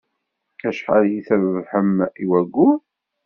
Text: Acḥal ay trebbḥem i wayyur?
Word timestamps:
Acḥal 0.69 1.03
ay 1.07 1.21
trebbḥem 1.27 1.91
i 2.23 2.25
wayyur? 2.29 2.77